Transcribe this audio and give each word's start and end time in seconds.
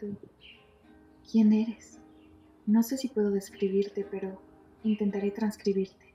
Tú, 0.00 0.16
¿quién 1.30 1.52
eres? 1.52 1.98
No 2.64 2.82
sé 2.82 2.96
si 2.96 3.08
puedo 3.08 3.30
describirte, 3.30 4.06
pero 4.10 4.40
intentaré 4.82 5.30
transcribirte, 5.30 6.14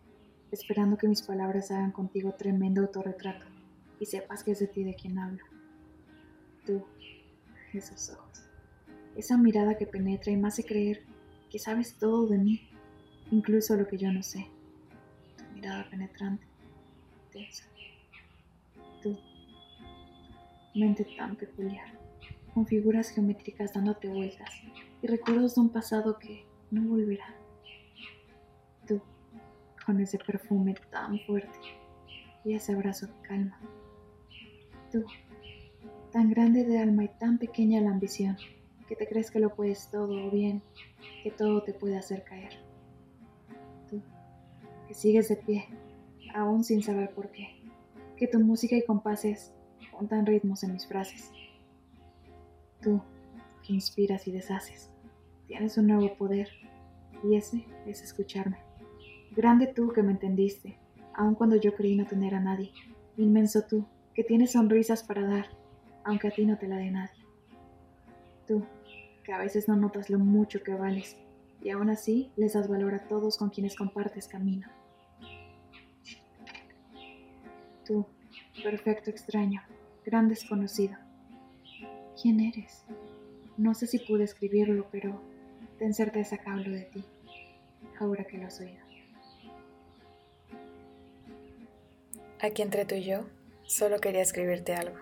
esperando 0.52 0.98
que 0.98 1.08
mis 1.08 1.22
palabras 1.22 1.70
hagan 1.70 1.92
contigo 1.92 2.34
tremendo 2.34 2.82
autorretrato 2.82 3.46
y 4.00 4.08
sepas 4.08 4.44
que 4.44 4.54
es 4.54 4.60
de 4.60 4.68
ti 4.68 4.84
de 4.84 4.96
quien 4.96 5.20
hablo. 5.20 5.44
Tú, 6.66 6.84
esos 7.74 8.10
ojos, 8.10 8.44
esa 9.16 9.38
mirada 9.38 9.78
que 9.78 9.86
penetra 9.86 10.32
y 10.32 10.38
me 10.38 10.48
hace 10.48 10.64
creer 10.64 11.04
que 11.52 11.60
sabes 11.60 12.00
todo 12.00 12.26
de 12.26 12.40
mí, 12.40 12.68
incluso 13.30 13.76
lo 13.76 13.88
que 13.88 14.00
yo 14.00 14.12
no 14.12 14.24
sé. 14.24 14.48
Tu 15.38 15.44
mirada 15.54 15.88
penetrante, 15.92 16.48
tensa. 17.32 17.66
Tú, 19.04 19.16
mente 20.74 21.06
tan 21.16 21.36
peculiar, 21.36 22.05
con 22.56 22.66
figuras 22.66 23.10
geométricas 23.10 23.74
dándote 23.74 24.08
vueltas 24.08 24.50
y 25.02 25.08
recuerdos 25.08 25.56
de 25.56 25.62
un 25.62 25.70
pasado 25.70 26.18
que 26.18 26.46
no 26.72 26.88
volverá. 26.88 27.36
Tú, 28.88 29.02
con 29.86 30.00
ese 30.00 30.18
perfume 30.18 30.74
tan 30.90 31.20
fuerte 31.28 31.60
y 32.46 32.54
ese 32.54 32.74
abrazo 32.74 33.08
que 33.08 33.28
calma. 33.28 33.60
Tú, 34.90 35.04
tan 36.14 36.30
grande 36.30 36.64
de 36.64 36.80
alma 36.80 37.04
y 37.04 37.10
tan 37.20 37.40
pequeña 37.40 37.82
la 37.82 37.92
ambición, 37.92 38.38
que 38.88 38.96
te 38.96 39.06
crees 39.06 39.32
que 39.32 39.40
lo 39.40 39.54
puedes 39.54 39.92
todo 39.92 40.26
o 40.26 40.32
bien, 40.32 40.64
que 41.24 41.32
todo 41.32 41.62
te 41.62 41.74
puede 41.74 41.98
hacer 41.98 42.24
caer. 42.24 42.54
Tú, 43.90 44.02
que 44.88 44.94
sigues 44.94 45.28
de 45.28 45.36
pie, 45.36 45.66
aún 46.34 46.64
sin 46.64 46.82
saber 46.82 47.14
por 47.14 47.32
qué, 47.32 47.50
que 48.16 48.28
tu 48.28 48.40
música 48.40 48.78
y 48.78 48.86
compases 48.86 49.54
juntan 49.92 50.26
ritmos 50.26 50.64
en 50.64 50.72
mis 50.72 50.88
frases. 50.88 51.34
Tú, 52.86 53.02
que 53.66 53.74
inspiras 53.74 54.28
y 54.28 54.32
deshaces, 54.32 54.92
tienes 55.48 55.76
un 55.76 55.88
nuevo 55.88 56.16
poder, 56.18 56.50
y 57.24 57.36
ese 57.36 57.66
es 57.88 58.04
escucharme. 58.04 58.60
Grande 59.32 59.66
tú 59.66 59.92
que 59.92 60.04
me 60.04 60.12
entendiste, 60.12 60.78
aun 61.16 61.34
cuando 61.34 61.56
yo 61.56 61.74
creí 61.74 61.96
no 61.96 62.06
tener 62.06 62.36
a 62.36 62.40
nadie. 62.40 62.72
Inmenso 63.18 63.64
tú, 63.64 63.88
que 64.14 64.24
tienes 64.24 64.52
sonrisas 64.52 65.02
para 65.02 65.26
dar, 65.26 65.48
aunque 66.04 66.28
a 66.28 66.32
ti 66.32 66.46
no 66.46 66.60
te 66.60 66.68
la 66.68 66.78
dé 66.78 66.92
nadie. 66.92 67.26
Tú, 68.48 68.64
que 69.24 69.34
a 69.34 69.40
veces 69.40 69.68
no 69.68 69.76
notas 69.76 70.12
lo 70.12 70.20
mucho 70.20 70.62
que 70.62 70.76
vales, 70.76 71.18
y 71.64 71.72
aún 71.72 71.90
así 71.90 72.30
les 72.36 72.54
das 72.54 72.68
valor 72.68 72.94
a 72.94 73.08
todos 73.08 73.40
con 73.40 73.50
quienes 73.50 73.76
compartes 73.76 74.28
camino. 74.28 74.68
Tú, 77.84 78.06
perfecto 78.62 79.10
extraño, 79.10 79.64
gran 80.06 80.30
desconocido. 80.30 81.05
¿Quién 82.22 82.40
eres? 82.40 82.84
No 83.58 83.74
sé 83.74 83.88
si 83.88 84.00
pude 84.00 84.24
escribirlo, 84.24 84.88
pero 84.92 85.22
ten 85.80 85.94
certeza 85.94 86.38
que 86.38 86.50
hablo 86.50 86.72
de 86.72 86.84
ti, 86.84 87.04
ahora 88.00 88.24
que 88.26 88.38
lo 88.38 88.48
has 88.48 88.60
oído. 88.60 88.84
Aquí 92.42 92.62
entre 92.62 92.86
tú 92.86 92.96
y 92.96 93.04
yo, 93.04 93.26
solo 93.64 94.00
quería 94.00 94.22
escribirte 94.22 94.76
algo. 94.76 94.98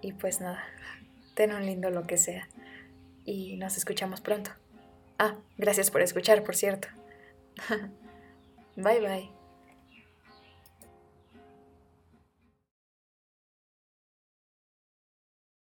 Y 0.00 0.12
pues 0.12 0.40
nada, 0.40 0.64
ten 1.34 1.52
un 1.52 1.64
lindo 1.64 1.90
lo 1.90 2.06
que 2.06 2.16
sea. 2.16 2.48
Y 3.24 3.56
nos 3.56 3.76
escuchamos 3.76 4.20
pronto. 4.20 4.50
Ah, 5.18 5.36
gracias 5.56 5.90
por 5.90 6.02
escuchar, 6.02 6.42
por 6.42 6.56
cierto. 6.56 6.88
bye 8.76 9.00
bye. 9.00 9.43